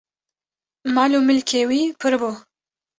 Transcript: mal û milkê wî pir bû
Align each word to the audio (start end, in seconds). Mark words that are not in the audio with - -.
mal 0.95 1.11
û 1.17 1.19
milkê 1.29 1.61
wî 1.69 1.81
pir 1.99 2.13
bû 2.21 2.31